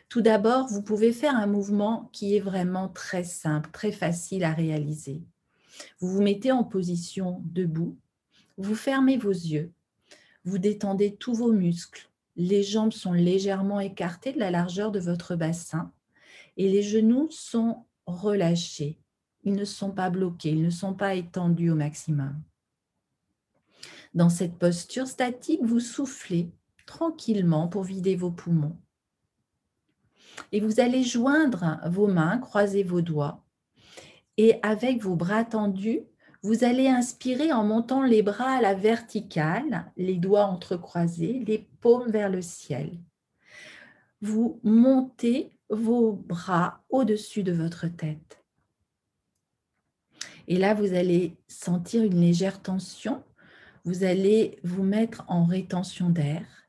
Tout 0.10 0.22
d'abord, 0.22 0.68
vous 0.68 0.82
pouvez 0.82 1.14
faire 1.14 1.36
un 1.36 1.48
mouvement 1.48 2.10
qui 2.12 2.36
est 2.36 2.42
vraiment 2.42 2.90
très 2.90 3.24
simple, 3.24 3.70
très 3.72 3.92
facile 3.92 4.44
à 4.44 4.54
réaliser. 4.54 5.24
Vous 6.00 6.10
vous 6.10 6.22
mettez 6.22 6.52
en 6.52 6.64
position 6.64 7.42
debout, 7.46 7.98
vous 8.58 8.76
fermez 8.76 9.18
vos 9.18 9.32
yeux, 9.32 9.72
vous 10.44 10.58
détendez 10.58 11.16
tous 11.16 11.34
vos 11.34 11.52
muscles, 11.52 12.10
les 12.36 12.64
jambes 12.64 12.94
sont 12.94 13.14
légèrement 13.14 13.80
écartées 13.80 14.32
de 14.32 14.40
la 14.40 14.52
largeur 14.52 14.92
de 14.92 15.00
votre 15.00 15.36
bassin 15.36 15.92
et 16.56 16.70
les 16.70 16.84
genoux 16.84 17.28
sont 17.32 17.86
relâchés. 18.06 19.00
Ils 19.44 19.54
ne 19.54 19.66
sont 19.66 19.92
pas 19.92 20.10
bloqués, 20.10 20.52
ils 20.52 20.62
ne 20.62 20.70
sont 20.70 20.94
pas 20.94 21.16
étendus 21.16 21.72
au 21.72 21.76
maximum. 21.76 22.42
Dans 24.14 24.30
cette 24.30 24.58
posture 24.58 25.08
statique, 25.08 25.62
vous 25.64 25.80
soufflez 25.80 26.52
tranquillement 26.88 27.68
pour 27.68 27.84
vider 27.84 28.16
vos 28.16 28.32
poumons. 28.32 28.76
Et 30.52 30.60
vous 30.60 30.80
allez 30.80 31.04
joindre 31.04 31.80
vos 31.86 32.08
mains, 32.08 32.40
croiser 32.40 32.82
vos 32.82 33.02
doigts. 33.02 33.46
Et 34.38 34.60
avec 34.64 35.04
vos 35.04 35.16
bras 35.16 35.46
tendus, 35.46 36.02
vous 36.42 36.64
allez 36.64 36.88
inspirer 36.88 37.52
en 37.52 37.64
montant 37.64 38.04
les 38.04 38.24
bras 38.24 38.58
à 38.58 38.62
la 38.62 38.74
verticale, 38.74 39.92
les 39.98 40.18
doigts 40.18 40.46
entrecroisés, 40.46 41.44
les 41.46 41.68
paumes 41.82 42.10
vers 42.10 42.30
le 42.30 42.42
ciel. 42.42 43.00
Vous 44.22 44.60
montez 44.64 45.52
vos 45.70 46.14
bras 46.14 46.84
au-dessus 46.90 47.44
de 47.44 47.52
votre 47.52 47.88
tête. 47.88 48.44
Et 50.48 50.58
là, 50.58 50.74
vous 50.74 50.94
allez 50.94 51.38
sentir 51.48 52.04
une 52.04 52.22
légère 52.22 52.62
tension. 52.62 53.24
Vous 53.84 54.04
allez 54.04 54.60
vous 54.64 54.84
mettre 54.84 55.26
en 55.28 55.46
rétention 55.46 56.10
d'air. 56.10 56.67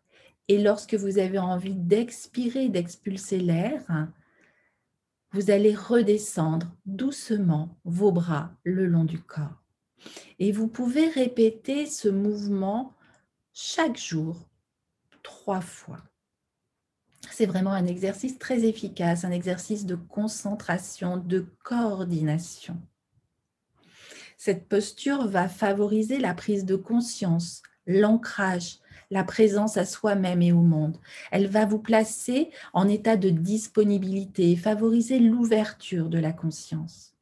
Et 0.48 0.58
lorsque 0.58 0.94
vous 0.94 1.18
avez 1.18 1.38
envie 1.38 1.74
d'expirer, 1.74 2.68
d'expulser 2.68 3.38
l'air, 3.38 4.08
vous 5.32 5.50
allez 5.50 5.74
redescendre 5.74 6.74
doucement 6.86 7.78
vos 7.84 8.12
bras 8.12 8.50
le 8.64 8.86
long 8.86 9.04
du 9.04 9.20
corps. 9.20 9.62
Et 10.38 10.52
vous 10.52 10.68
pouvez 10.68 11.08
répéter 11.08 11.84
ce 11.86 12.08
mouvement 12.08 12.94
chaque 13.52 13.98
jour, 13.98 14.48
trois 15.22 15.60
fois. 15.60 15.98
C'est 17.30 17.46
vraiment 17.46 17.72
un 17.72 17.86
exercice 17.86 18.38
très 18.38 18.64
efficace, 18.64 19.24
un 19.24 19.32
exercice 19.32 19.84
de 19.84 19.96
concentration, 19.96 21.18
de 21.18 21.46
coordination. 21.62 22.80
Cette 24.38 24.68
posture 24.68 25.26
va 25.26 25.48
favoriser 25.48 26.18
la 26.18 26.32
prise 26.32 26.64
de 26.64 26.76
conscience, 26.76 27.62
l'ancrage, 27.86 28.78
la 29.10 29.24
présence 29.24 29.76
à 29.76 29.84
soi-même 29.84 30.42
et 30.42 30.52
au 30.52 30.62
monde. 30.62 30.98
Elle 31.30 31.46
va 31.46 31.64
vous 31.64 31.78
placer 31.78 32.50
en 32.72 32.88
état 32.88 33.16
de 33.16 33.30
disponibilité 33.30 34.52
et 34.52 34.56
favoriser 34.56 35.18
l'ouverture 35.18 36.08
de 36.08 36.18
la 36.18 36.32
conscience. 36.32 37.14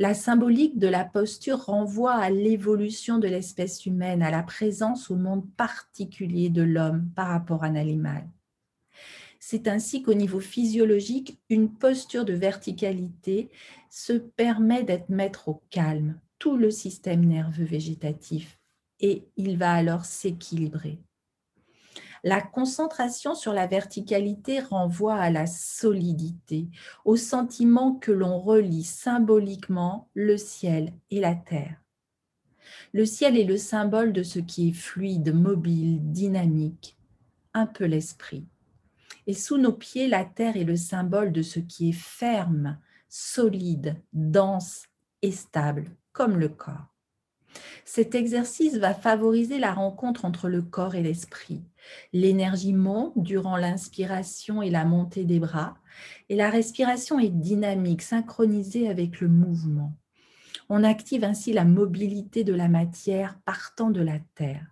La 0.00 0.14
symbolique 0.14 0.78
de 0.78 0.86
la 0.86 1.04
posture 1.04 1.64
renvoie 1.64 2.14
à 2.14 2.30
l'évolution 2.30 3.18
de 3.18 3.26
l'espèce 3.26 3.84
humaine, 3.84 4.22
à 4.22 4.30
la 4.30 4.44
présence 4.44 5.10
au 5.10 5.16
monde 5.16 5.44
particulier 5.56 6.50
de 6.50 6.62
l'homme 6.62 7.10
par 7.16 7.28
rapport 7.28 7.64
à 7.64 7.68
l'animal. 7.68 8.28
C'est 9.40 9.66
ainsi 9.66 10.02
qu'au 10.02 10.14
niveau 10.14 10.40
physiologique, 10.40 11.40
une 11.48 11.72
posture 11.72 12.24
de 12.24 12.32
verticalité 12.32 13.50
se 13.90 14.12
permet 14.12 14.84
d'être 14.84 15.08
maître 15.08 15.48
au 15.48 15.62
calme, 15.70 16.20
tout 16.38 16.56
le 16.56 16.70
système 16.70 17.24
nerveux 17.24 17.64
végétatif 17.64 18.57
et 19.00 19.28
il 19.36 19.58
va 19.58 19.72
alors 19.72 20.04
s'équilibrer. 20.04 21.00
La 22.24 22.40
concentration 22.40 23.34
sur 23.34 23.52
la 23.52 23.66
verticalité 23.66 24.60
renvoie 24.60 25.14
à 25.14 25.30
la 25.30 25.46
solidité, 25.46 26.68
au 27.04 27.16
sentiment 27.16 27.94
que 27.94 28.10
l'on 28.10 28.40
relie 28.40 28.82
symboliquement 28.82 30.08
le 30.14 30.36
ciel 30.36 30.92
et 31.10 31.20
la 31.20 31.34
terre. 31.34 31.80
Le 32.92 33.06
ciel 33.06 33.36
est 33.36 33.44
le 33.44 33.56
symbole 33.56 34.12
de 34.12 34.22
ce 34.22 34.40
qui 34.40 34.70
est 34.70 34.72
fluide, 34.72 35.34
mobile, 35.34 36.00
dynamique, 36.10 36.98
un 37.54 37.66
peu 37.66 37.84
l'esprit. 37.84 38.46
Et 39.26 39.34
sous 39.34 39.58
nos 39.58 39.72
pieds, 39.72 40.08
la 40.08 40.24
terre 40.24 40.56
est 40.56 40.64
le 40.64 40.76
symbole 40.76 41.32
de 41.32 41.42
ce 41.42 41.60
qui 41.60 41.90
est 41.90 42.00
ferme, 42.00 42.78
solide, 43.08 43.96
dense 44.12 44.86
et 45.22 45.32
stable, 45.32 45.96
comme 46.12 46.38
le 46.38 46.48
corps. 46.48 46.97
Cet 47.84 48.14
exercice 48.14 48.76
va 48.76 48.94
favoriser 48.94 49.58
la 49.58 49.72
rencontre 49.72 50.24
entre 50.24 50.48
le 50.48 50.62
corps 50.62 50.94
et 50.94 51.02
l'esprit. 51.02 51.62
L'énergie 52.12 52.72
monte 52.72 53.12
durant 53.16 53.56
l'inspiration 53.56 54.62
et 54.62 54.70
la 54.70 54.84
montée 54.84 55.24
des 55.24 55.38
bras, 55.38 55.76
et 56.28 56.36
la 56.36 56.50
respiration 56.50 57.18
est 57.18 57.30
dynamique, 57.30 58.02
synchronisée 58.02 58.88
avec 58.88 59.20
le 59.20 59.28
mouvement. 59.28 59.92
On 60.68 60.84
active 60.84 61.24
ainsi 61.24 61.52
la 61.52 61.64
mobilité 61.64 62.44
de 62.44 62.54
la 62.54 62.68
matière 62.68 63.38
partant 63.44 63.90
de 63.90 64.02
la 64.02 64.18
terre. 64.34 64.66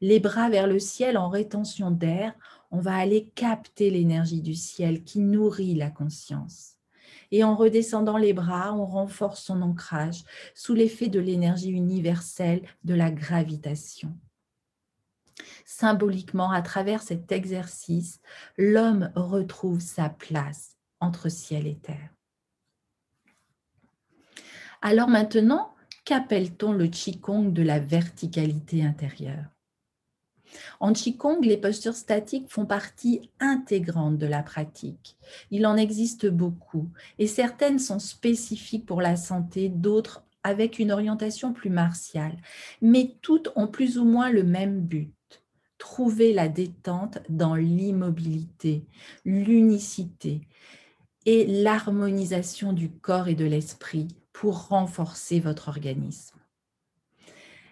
Les 0.00 0.20
bras 0.20 0.48
vers 0.48 0.66
le 0.66 0.78
ciel 0.78 1.18
en 1.18 1.28
rétention 1.28 1.90
d'air, 1.90 2.34
on 2.70 2.80
va 2.80 2.96
aller 2.96 3.30
capter 3.34 3.90
l'énergie 3.90 4.40
du 4.40 4.54
ciel 4.54 5.04
qui 5.04 5.20
nourrit 5.20 5.74
la 5.74 5.90
conscience. 5.90 6.73
Et 7.36 7.42
en 7.42 7.56
redescendant 7.56 8.16
les 8.16 8.32
bras, 8.32 8.72
on 8.74 8.86
renforce 8.86 9.42
son 9.42 9.60
ancrage 9.60 10.22
sous 10.54 10.72
l'effet 10.72 11.08
de 11.08 11.18
l'énergie 11.18 11.72
universelle 11.72 12.62
de 12.84 12.94
la 12.94 13.10
gravitation. 13.10 14.16
Symboliquement, 15.64 16.52
à 16.52 16.62
travers 16.62 17.02
cet 17.02 17.32
exercice, 17.32 18.20
l'homme 18.56 19.10
retrouve 19.16 19.80
sa 19.80 20.10
place 20.10 20.76
entre 21.00 21.28
ciel 21.28 21.66
et 21.66 21.76
terre. 21.76 22.14
Alors 24.80 25.08
maintenant, 25.08 25.74
qu'appelle-t-on 26.04 26.72
le 26.72 26.86
Qigong 26.86 27.52
de 27.52 27.62
la 27.62 27.80
verticalité 27.80 28.84
intérieure? 28.84 29.53
En 30.80 30.92
Qigong, 30.92 31.40
les 31.42 31.56
postures 31.56 31.94
statiques 31.94 32.50
font 32.50 32.66
partie 32.66 33.30
intégrante 33.40 34.18
de 34.18 34.26
la 34.26 34.42
pratique. 34.42 35.16
Il 35.50 35.66
en 35.66 35.76
existe 35.76 36.26
beaucoup 36.26 36.88
et 37.18 37.26
certaines 37.26 37.78
sont 37.78 37.98
spécifiques 37.98 38.86
pour 38.86 39.00
la 39.00 39.16
santé, 39.16 39.68
d'autres 39.68 40.24
avec 40.42 40.78
une 40.78 40.92
orientation 40.92 41.52
plus 41.52 41.70
martiale. 41.70 42.36
Mais 42.82 43.16
toutes 43.22 43.50
ont 43.56 43.66
plus 43.66 43.98
ou 43.98 44.04
moins 44.04 44.30
le 44.30 44.44
même 44.44 44.80
but 44.80 45.12
trouver 45.78 46.32
la 46.32 46.48
détente 46.48 47.18
dans 47.28 47.56
l'immobilité, 47.56 48.86
l'unicité 49.24 50.40
et 51.26 51.46
l'harmonisation 51.46 52.72
du 52.72 52.90
corps 52.90 53.28
et 53.28 53.34
de 53.34 53.44
l'esprit 53.44 54.08
pour 54.32 54.68
renforcer 54.68 55.40
votre 55.40 55.68
organisme. 55.68 56.38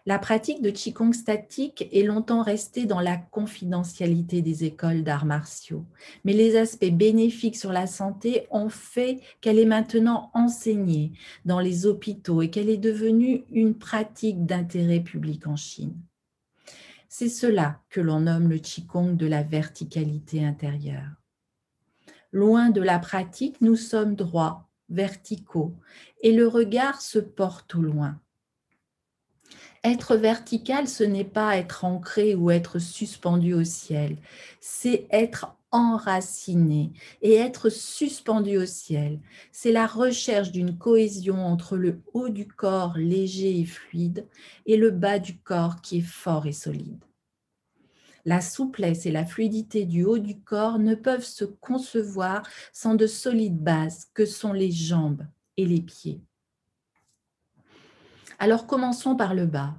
La 0.04 0.18
pratique 0.18 0.62
de 0.62 0.70
Qigong 0.70 1.12
statique 1.12 1.88
est 1.92 2.02
longtemps 2.02 2.42
restée 2.42 2.86
dans 2.86 2.98
la 2.98 3.16
confidentialité 3.16 4.42
des 4.42 4.64
écoles 4.64 5.04
d'arts 5.04 5.26
martiaux, 5.26 5.86
mais 6.24 6.32
les 6.32 6.56
aspects 6.56 6.90
bénéfiques 6.90 7.56
sur 7.56 7.70
la 7.70 7.86
santé 7.86 8.48
ont 8.50 8.68
fait 8.68 9.20
qu'elle 9.40 9.60
est 9.60 9.64
maintenant 9.64 10.32
enseignée 10.34 11.12
dans 11.44 11.60
les 11.60 11.86
hôpitaux 11.86 12.42
et 12.42 12.50
qu'elle 12.50 12.68
est 12.68 12.78
devenue 12.78 13.44
une 13.52 13.74
pratique 13.74 14.44
d'intérêt 14.44 15.00
public 15.00 15.46
en 15.46 15.54
Chine. 15.54 15.94
C'est 17.08 17.28
cela 17.28 17.80
que 17.88 18.00
l'on 18.00 18.20
nomme 18.20 18.48
le 18.48 18.58
Qigong 18.58 19.14
de 19.16 19.26
la 19.26 19.44
verticalité 19.44 20.44
intérieure. 20.44 21.12
Loin 22.32 22.70
de 22.70 22.80
la 22.80 22.98
pratique, 22.98 23.60
nous 23.60 23.76
sommes 23.76 24.16
droits, 24.16 24.68
verticaux, 24.88 25.76
et 26.22 26.32
le 26.32 26.48
regard 26.48 27.02
se 27.02 27.20
porte 27.20 27.76
au 27.76 27.82
loin. 27.82 28.18
Être 29.84 30.16
vertical, 30.16 30.86
ce 30.86 31.02
n'est 31.02 31.24
pas 31.24 31.56
être 31.56 31.84
ancré 31.84 32.36
ou 32.36 32.52
être 32.52 32.78
suspendu 32.78 33.52
au 33.52 33.64
ciel, 33.64 34.16
c'est 34.60 35.08
être 35.10 35.56
enraciné 35.72 36.92
et 37.20 37.34
être 37.34 37.68
suspendu 37.68 38.58
au 38.58 38.66
ciel. 38.66 39.18
C'est 39.50 39.72
la 39.72 39.88
recherche 39.88 40.52
d'une 40.52 40.78
cohésion 40.78 41.44
entre 41.44 41.76
le 41.76 42.00
haut 42.12 42.28
du 42.28 42.46
corps 42.46 42.96
léger 42.96 43.58
et 43.58 43.64
fluide 43.64 44.28
et 44.66 44.76
le 44.76 44.92
bas 44.92 45.18
du 45.18 45.38
corps 45.38 45.80
qui 45.80 45.98
est 45.98 46.00
fort 46.02 46.46
et 46.46 46.52
solide. 46.52 47.02
La 48.24 48.40
souplesse 48.40 49.04
et 49.04 49.10
la 49.10 49.26
fluidité 49.26 49.84
du 49.84 50.04
haut 50.04 50.18
du 50.18 50.40
corps 50.40 50.78
ne 50.78 50.94
peuvent 50.94 51.24
se 51.24 51.44
concevoir 51.44 52.46
sans 52.72 52.94
de 52.94 53.08
solides 53.08 53.58
bases 53.58 54.06
que 54.14 54.26
sont 54.26 54.52
les 54.52 54.70
jambes 54.70 55.26
et 55.56 55.66
les 55.66 55.80
pieds. 55.80 56.20
Alors 58.42 58.66
commençons 58.66 59.14
par 59.14 59.34
le 59.34 59.46
bas 59.46 59.76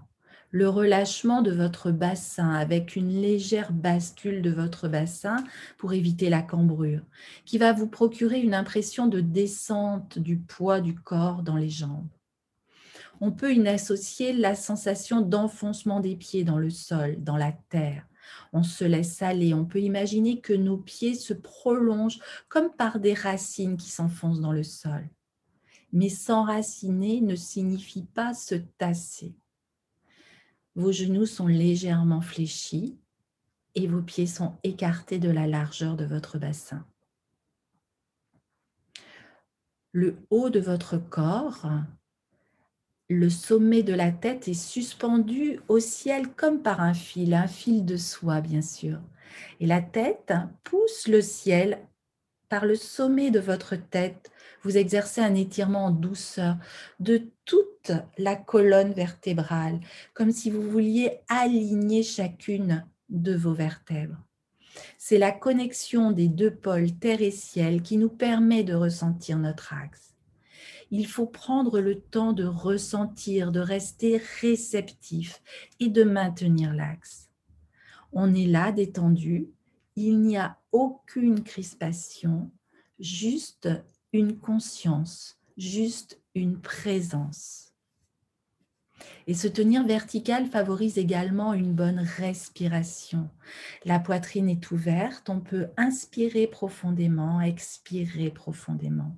le 0.49 0.69
relâchement 0.69 1.41
de 1.41 1.51
votre 1.51 1.91
bassin 1.91 2.53
avec 2.53 2.95
une 2.95 3.09
légère 3.09 3.73
bascule 3.73 4.41
de 4.41 4.51
votre 4.51 4.87
bassin 4.87 5.35
pour 5.77 5.91
éviter 5.91 6.29
la 6.29 6.41
cambrure, 6.41 7.01
qui 7.43 7.57
va 7.57 7.73
vous 7.73 7.87
procurer 7.87 8.39
une 8.39 8.53
impression 8.53 9.07
de 9.07 9.19
descente 9.19 10.17
du 10.17 10.37
poids 10.37 10.79
du 10.79 10.95
corps 10.95 11.43
dans 11.43 11.57
les 11.57 11.71
jambes. 11.71 12.07
On 13.19 13.31
peut 13.31 13.53
y 13.53 13.67
associer 13.67 14.31
la 14.31 14.55
sensation 14.55 15.19
d'enfoncement 15.19 15.99
des 15.99 16.15
pieds 16.15 16.45
dans 16.45 16.59
le 16.59 16.69
sol, 16.69 17.21
dans 17.21 17.35
la 17.35 17.51
terre. 17.67 18.07
On 18.53 18.63
se 18.63 18.85
laisse 18.85 19.21
aller, 19.21 19.53
on 19.53 19.65
peut 19.65 19.81
imaginer 19.81 20.39
que 20.39 20.53
nos 20.53 20.77
pieds 20.77 21.15
se 21.15 21.33
prolongent 21.33 22.21
comme 22.47 22.71
par 22.71 22.99
des 22.99 23.13
racines 23.13 23.75
qui 23.75 23.89
s'enfoncent 23.89 24.39
dans 24.39 24.53
le 24.53 24.63
sol. 24.63 25.09
Mais 25.93 26.09
s'enraciner 26.09 27.21
ne 27.21 27.35
signifie 27.35 28.03
pas 28.03 28.33
se 28.33 28.55
tasser. 28.55 29.33
Vos 30.75 30.91
genoux 30.91 31.25
sont 31.25 31.47
légèrement 31.47 32.21
fléchis 32.21 32.97
et 33.75 33.87
vos 33.87 34.01
pieds 34.01 34.27
sont 34.27 34.57
écartés 34.63 35.19
de 35.19 35.29
la 35.29 35.47
largeur 35.47 35.95
de 35.95 36.05
votre 36.05 36.37
bassin. 36.37 36.85
Le 39.91 40.17
haut 40.31 40.49
de 40.49 40.59
votre 40.59 40.97
corps, 40.97 41.69
le 43.09 43.29
sommet 43.29 43.83
de 43.83 43.93
la 43.93 44.11
tête 44.11 44.47
est 44.47 44.53
suspendu 44.53 45.59
au 45.67 45.79
ciel 45.79 46.29
comme 46.33 46.63
par 46.63 46.81
un 46.81 46.95
fil, 46.95 47.35
un 47.35 47.47
fil 47.47 47.85
de 47.85 47.97
soie 47.97 48.41
bien 48.41 48.63
sûr. 48.63 48.99
Et 49.59 49.67
la 49.67 49.81
tête 49.81 50.33
pousse 50.63 51.07
le 51.07 51.21
ciel 51.21 51.79
par 52.49 52.65
le 52.65 52.75
sommet 52.75 53.29
de 53.29 53.39
votre 53.39 53.75
tête 53.75 54.31
vous 54.63 54.77
exercez 54.77 55.21
un 55.21 55.35
étirement 55.35 55.85
en 55.85 55.91
douceur 55.91 56.57
de 56.99 57.29
toute 57.45 57.91
la 58.17 58.35
colonne 58.35 58.93
vertébrale, 58.93 59.79
comme 60.13 60.31
si 60.31 60.49
vous 60.49 60.61
vouliez 60.61 61.19
aligner 61.27 62.01
chacune 62.01 62.85
de 63.09 63.35
vos 63.35 63.53
vertèbres. 63.53 64.17
C'est 64.97 65.17
la 65.17 65.31
connexion 65.31 66.11
des 66.11 66.27
deux 66.27 66.53
pôles 66.55 66.97
terre 66.97 67.21
et 67.21 67.31
ciel 67.31 67.81
qui 67.81 67.97
nous 67.97 68.09
permet 68.09 68.63
de 68.63 68.73
ressentir 68.73 69.37
notre 69.37 69.73
axe. 69.73 70.15
Il 70.89 71.07
faut 71.07 71.25
prendre 71.25 71.79
le 71.79 71.99
temps 71.99 72.33
de 72.33 72.45
ressentir, 72.45 73.51
de 73.51 73.59
rester 73.59 74.21
réceptif 74.41 75.41
et 75.79 75.89
de 75.89 76.03
maintenir 76.03 76.73
l'axe. 76.73 77.29
On 78.11 78.33
est 78.33 78.45
là 78.45 78.71
détendu, 78.71 79.49
il 79.95 80.21
n'y 80.21 80.37
a 80.37 80.57
aucune 80.71 81.43
crispation, 81.43 82.51
juste 82.99 83.69
une 84.13 84.37
conscience, 84.37 85.39
juste 85.57 86.21
une 86.35 86.61
présence. 86.61 87.73
Et 89.25 89.33
se 89.33 89.47
tenir 89.47 89.85
vertical 89.85 90.45
favorise 90.45 90.97
également 90.97 91.53
une 91.53 91.73
bonne 91.73 91.99
respiration. 91.99 93.29
La 93.85 93.99
poitrine 93.99 94.49
est 94.49 94.71
ouverte, 94.71 95.29
on 95.29 95.39
peut 95.39 95.67
inspirer 95.77 96.47
profondément, 96.47 97.41
expirer 97.41 98.29
profondément. 98.29 99.17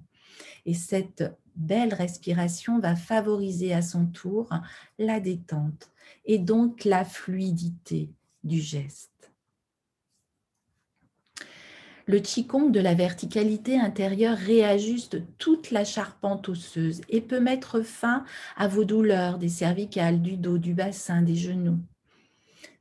Et 0.65 0.73
cette 0.73 1.23
belle 1.55 1.93
respiration 1.93 2.79
va 2.79 2.95
favoriser 2.95 3.73
à 3.73 3.81
son 3.81 4.05
tour 4.05 4.49
la 4.97 5.19
détente 5.19 5.91
et 6.25 6.39
donc 6.39 6.85
la 6.85 7.03
fluidité 7.03 8.11
du 8.43 8.59
geste. 8.59 9.31
Le 12.07 12.19
Qigong 12.19 12.69
de 12.69 12.79
la 12.79 12.93
verticalité 12.93 13.79
intérieure 13.79 14.37
réajuste 14.37 15.23
toute 15.39 15.71
la 15.71 15.83
charpente 15.83 16.49
osseuse 16.49 17.01
et 17.09 17.19
peut 17.19 17.39
mettre 17.39 17.81
fin 17.81 18.23
à 18.55 18.67
vos 18.67 18.85
douleurs 18.85 19.39
des 19.39 19.49
cervicales, 19.49 20.21
du 20.21 20.37
dos, 20.37 20.59
du 20.59 20.75
bassin, 20.75 21.23
des 21.23 21.35
genoux. 21.35 21.79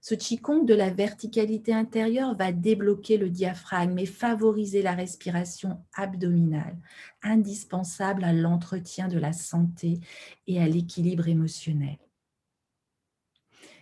Ce 0.02 0.14
Qigong 0.14 0.66
de 0.66 0.74
la 0.74 0.90
verticalité 0.90 1.72
intérieure 1.72 2.36
va 2.36 2.52
débloquer 2.52 3.16
le 3.16 3.30
diaphragme 3.30 3.98
et 3.98 4.04
favoriser 4.04 4.82
la 4.82 4.92
respiration 4.92 5.82
abdominale, 5.94 6.76
indispensable 7.22 8.24
à 8.24 8.34
l'entretien 8.34 9.08
de 9.08 9.18
la 9.18 9.32
santé 9.32 10.00
et 10.46 10.60
à 10.60 10.68
l'équilibre 10.68 11.28
émotionnel. 11.28 11.96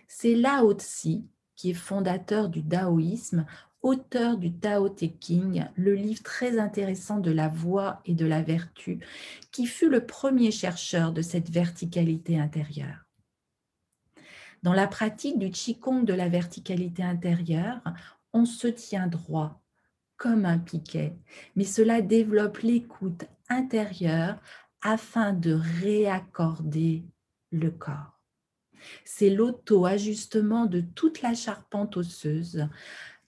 C'est 0.07 0.35
Lao 0.35 0.71
Tzu, 0.71 1.23
qui 1.57 1.71
est 1.71 1.73
fondateur 1.73 2.47
du 2.47 2.63
taoïsme, 2.63 3.45
auteur 3.83 4.37
du 4.37 4.53
Tao 4.53 4.89
Te 4.89 5.05
King, 5.05 5.65
le 5.75 5.93
livre 5.93 6.23
très 6.23 6.57
intéressant 6.57 7.19
de 7.19 7.31
la 7.31 7.49
voix 7.49 8.01
et 8.05 8.15
de 8.15 8.25
la 8.25 8.41
vertu, 8.41 8.99
qui 9.51 9.67
fut 9.67 9.89
le 9.89 10.05
premier 10.05 10.51
chercheur 10.51 11.11
de 11.11 11.21
cette 11.21 11.49
verticalité 11.49 12.39
intérieure. 12.39 13.05
Dans 14.63 14.73
la 14.73 14.87
pratique 14.87 15.37
du 15.37 15.51
Qigong 15.51 16.05
de 16.05 16.13
la 16.13 16.29
verticalité 16.29 17.03
intérieure, 17.03 17.81
on 18.31 18.45
se 18.45 18.67
tient 18.67 19.07
droit 19.07 19.61
comme 20.15 20.45
un 20.45 20.57
piquet, 20.57 21.17
mais 21.57 21.65
cela 21.65 22.01
développe 22.01 22.59
l'écoute 22.59 23.25
intérieure 23.49 24.39
afin 24.81 25.33
de 25.33 25.59
réaccorder 25.81 27.03
le 27.51 27.71
corps. 27.71 28.21
C'est 29.03 29.29
l'auto-ajustement 29.29 30.65
de 30.65 30.81
toute 30.81 31.21
la 31.21 31.33
charpente 31.33 31.97
osseuse 31.97 32.67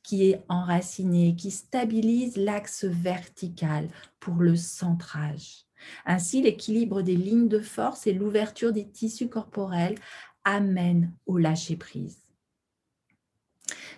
qui 0.06 0.30
est 0.30 0.44
enraciné, 0.50 1.36
qui 1.36 1.52
stabilise 1.52 2.38
l'axe 2.38 2.86
vertical 2.86 3.88
pour 4.20 4.36
le 4.36 4.56
centrage. 4.56 5.66
Ainsi, 6.06 6.42
l'équilibre 6.42 7.02
des 7.02 7.16
lignes 7.16 7.48
de 7.48 7.60
force 7.60 8.08
et 8.08 8.14
l'ouverture 8.14 8.72
des 8.72 8.88
tissus 8.88 9.30
corporels 9.30 9.98
amènent 10.44 11.12
au 11.26 11.38
lâcher-prise. 11.38 12.20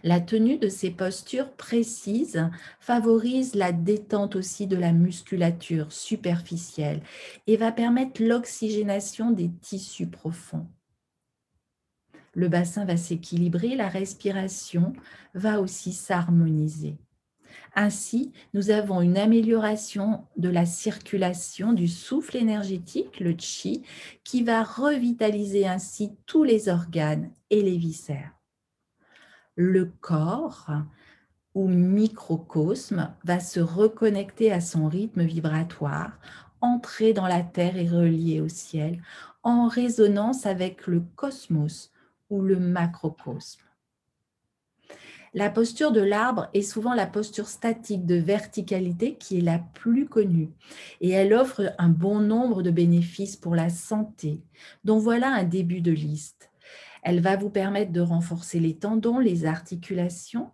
La 0.04 0.22
tenue 0.22 0.58
de 0.58 0.70
ces 0.70 0.92
postures 0.92 1.52
précises 1.52 2.50
favorise 2.80 3.56
la 3.56 3.74
détente 3.74 4.36
aussi 4.36 4.68
de 4.68 4.78
la 4.78 4.94
musculature 4.94 5.92
superficielle 5.92 7.02
et 7.48 7.58
va 7.58 7.72
permettre 7.72 8.24
l'oxygénation 8.24 9.32
des 9.32 9.52
tissus 9.62 10.08
profonds. 10.08 10.68
Le 12.38 12.50
bassin 12.50 12.86
va 12.86 12.98
s'équilibrer, 12.98 13.76
la 13.76 13.90
respiration 13.90 14.94
va 15.34 15.60
aussi 15.60 15.92
s'harmoniser. 15.92 16.96
Ainsi, 17.74 18.32
nous 18.54 18.70
avons 18.70 19.02
une 19.02 19.18
amélioration 19.18 20.24
de 20.38 20.48
la 20.48 20.68
circulation 20.68 21.74
du 21.74 21.88
souffle 21.88 22.38
énergétique, 22.38 23.20
le 23.20 23.34
chi, 23.36 23.82
qui 24.24 24.44
va 24.44 24.62
revitaliser 24.62 25.68
ainsi 25.68 26.12
tous 26.28 26.44
les 26.44 26.70
organes 26.70 27.32
et 27.50 27.64
les 27.64 27.76
viscères. 27.76 28.36
Le 29.56 29.86
corps 29.86 30.70
ou 31.56 31.68
microcosme 31.68 33.16
va 33.24 33.40
se 33.40 33.60
reconnecter 33.60 34.52
à 34.52 34.62
son 34.62 34.88
rythme 34.88 35.24
vibratoire, 35.24 36.20
entrer 36.62 37.14
dans 37.14 37.28
la 37.28 37.42
terre 37.42 37.78
et 37.78 37.90
relier 37.90 38.42
au 38.42 38.48
ciel, 38.48 39.02
en 39.42 39.68
résonance 39.68 40.46
avec 40.46 40.86
le 40.86 41.02
cosmos 41.16 41.92
ou 42.30 42.42
le 42.42 42.60
macrocosme. 42.60 43.62
La 45.34 45.50
posture 45.50 45.92
de 45.92 46.02
l'arbre 46.02 46.50
est 46.54 46.62
souvent 46.62 46.94
la 46.94 47.06
posture 47.06 47.48
statique 47.48 48.06
de 48.06 48.16
verticalité 48.16 49.18
qui 49.18 49.38
est 49.38 49.42
la 49.42 49.60
plus 49.60 50.08
connue 50.08 50.50
et 51.02 51.12
elle 51.12 51.34
offre 51.34 51.74
un 51.78 51.90
bon 51.90 52.20
nombre 52.20 52.64
de 52.64 52.72
bénéfices 52.72 53.36
pour 53.36 53.54
la 53.54 53.70
santé, 53.70 54.42
dont 54.84 54.98
voilà 54.98 55.30
un 55.30 55.44
début 55.44 55.82
de 55.82 55.92
liste. 55.92 56.50
Elle 57.04 57.20
va 57.22 57.36
vous 57.36 57.50
permettre 57.50 57.92
de 57.92 58.02
renforcer 58.02 58.60
les 58.60 58.78
tendons, 58.78 59.20
les 59.20 59.46
articulations, 59.46 60.50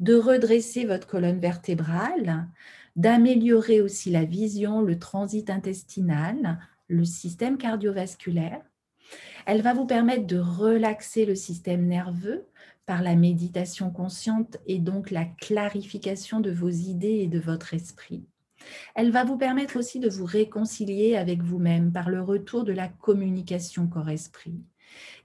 de 0.00 0.14
redresser 0.14 0.84
votre 0.84 1.06
colonne 1.06 1.40
vertébrale, 1.40 2.48
d'améliorer 2.96 3.80
aussi 3.80 4.10
la 4.10 4.24
vision, 4.24 4.82
le 4.82 4.98
transit 4.98 5.50
intestinal, 5.50 6.58
le 6.88 7.04
système 7.04 7.58
cardiovasculaire. 7.58 8.62
Elle 9.46 9.62
va 9.62 9.74
vous 9.74 9.86
permettre 9.86 10.26
de 10.26 10.38
relaxer 10.38 11.26
le 11.26 11.34
système 11.34 11.86
nerveux 11.86 12.46
par 12.86 13.02
la 13.02 13.14
méditation 13.14 13.90
consciente 13.90 14.58
et 14.66 14.78
donc 14.78 15.10
la 15.10 15.24
clarification 15.24 16.40
de 16.40 16.50
vos 16.50 16.68
idées 16.68 17.20
et 17.20 17.28
de 17.28 17.38
votre 17.38 17.74
esprit. 17.74 18.24
Elle 18.94 19.10
va 19.10 19.24
vous 19.24 19.36
permettre 19.36 19.78
aussi 19.78 19.98
de 19.98 20.08
vous 20.08 20.24
réconcilier 20.24 21.16
avec 21.16 21.42
vous-même 21.42 21.92
par 21.92 22.10
le 22.10 22.22
retour 22.22 22.64
de 22.64 22.72
la 22.72 22.88
communication 22.88 23.86
corps-esprit 23.86 24.60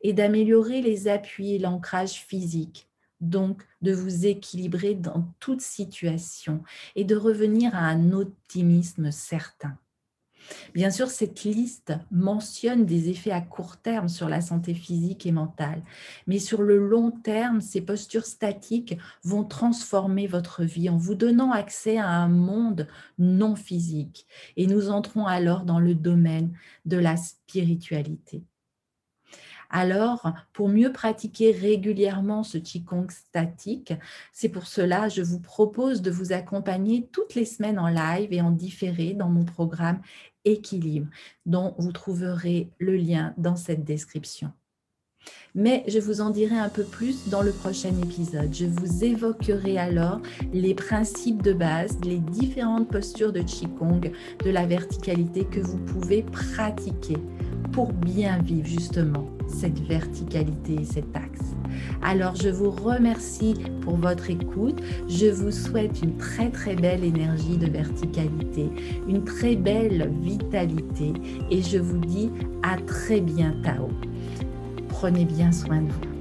et 0.02 0.14
d'améliorer 0.14 0.82
les 0.82 1.08
appuis 1.08 1.54
et 1.54 1.60
l'ancrage 1.60 2.24
physique, 2.24 2.90
donc 3.22 3.64
de 3.82 3.94
vous 3.94 4.26
équilibrer 4.26 4.96
dans 4.96 5.34
toute 5.40 5.62
situation 5.62 6.64
et 6.96 7.04
de 7.04 7.16
revenir 7.16 7.76
à 7.76 7.80
un 7.80 8.12
optimisme 8.12 9.12
certain. 9.12 9.78
Bien 10.74 10.92
sûr, 10.92 11.10
cette 11.10 11.44
liste 11.44 11.94
mentionne 12.12 12.86
des 12.86 13.10
effets 13.10 13.32
à 13.32 13.42
court 13.42 13.78
terme 13.78 14.10
sur 14.10 14.30
la 14.30 14.42
santé 14.42 14.74
physique 14.74 15.26
et 15.26 15.32
mentale, 15.32 15.82
mais 16.28 16.40
sur 16.40 16.62
le 16.62 16.78
long 16.78 17.12
terme, 17.12 17.62
ces 17.62 17.82
postures 17.82 18.26
statiques 18.26 18.98
vont 19.24 19.44
transformer 19.44 20.28
votre 20.28 20.64
vie 20.64 20.90
en 20.90 20.98
vous 20.98 21.16
donnant 21.16 21.52
accès 21.52 21.98
à 21.98 22.10
un 22.10 22.30
monde 22.30 22.88
non 23.18 23.56
physique. 23.56 24.28
Et 24.56 24.68
nous 24.68 24.90
entrons 24.90 25.26
alors 25.26 25.64
dans 25.64 25.80
le 25.80 25.96
domaine 25.96 26.52
de 26.86 26.98
la 26.98 27.18
spiritualité. 27.18 28.44
Alors, 29.70 30.32
pour 30.54 30.70
mieux 30.70 30.94
pratiquer 30.94 31.52
régulièrement 31.52 32.44
ce 32.44 32.58
Qigong 32.58 33.10
statique, 33.10 33.94
c'est 34.32 34.50
pour 34.50 34.66
cela 34.66 35.10
je 35.10 35.22
vous 35.22 35.40
propose 35.40 36.02
de 36.02 36.12
vous 36.12 36.32
accompagner 36.32 37.08
toutes 37.12 37.36
les 37.36 37.46
semaines 37.46 37.80
en 37.80 37.90
live 37.90 38.32
et 38.32 38.42
en 38.42 38.52
différé 38.52 39.14
dans 39.14 39.30
mon 39.30 39.44
programme 39.44 40.02
Équilibre, 40.48 41.08
dont 41.46 41.76
vous 41.78 41.92
trouverez 41.92 42.70
le 42.80 42.96
lien 42.96 43.34
dans 43.38 43.58
cette 43.58 43.84
description. 43.84 44.54
Mais 45.56 45.84
je 45.88 46.00
vous 46.00 46.22
en 46.22 46.30
dirai 46.30 46.56
un 46.56 46.70
peu 46.70 46.84
plus 46.84 47.30
dans 47.30 47.42
le 47.42 47.52
prochain 47.52 47.92
épisode. 48.04 48.54
Je 48.54 48.66
vous 48.66 49.04
évoquerai 49.04 49.78
alors 49.78 50.22
les 50.54 50.76
principes 50.76 51.42
de 51.42 51.54
base, 51.54 51.98
les 52.04 52.20
différentes 52.20 52.90
postures 52.92 53.34
de 53.34 53.42
Qigong, 53.42 54.12
de 54.46 54.50
la 54.52 54.68
verticalité 54.68 55.46
que 55.46 55.60
vous 55.60 55.80
pouvez 55.80 56.22
pratiquer 56.22 57.18
pour 57.72 57.92
bien 57.92 58.40
vivre 58.40 58.68
justement 58.68 59.28
cette 59.48 59.80
verticalité 59.88 60.76
et 60.82 60.86
cet 60.86 61.06
axe. 61.16 61.56
Alors 62.02 62.36
je 62.36 62.50
vous 62.50 62.70
remercie 62.70 63.56
pour 63.82 63.98
votre 63.98 64.30
écoute. 64.30 64.80
Je 65.08 65.28
vous 65.28 65.52
souhaite 65.52 66.02
une 66.02 66.18
très 66.18 66.50
très 66.50 66.76
belle 66.76 67.04
énergie 67.04 67.58
de 67.58 67.68
verticalité, 67.68 68.70
une 69.08 69.24
très 69.24 69.56
belle 69.56 70.12
vitalité 70.22 71.14
et 71.50 71.62
je 71.62 71.78
vous 71.78 71.98
dis 71.98 72.30
à 72.64 72.78
très 72.78 73.22
bientôt. 73.22 73.90
Prenez 75.00 75.26
bien 75.26 75.52
soin 75.52 75.84
de 75.84 75.92
vous. 75.92 76.17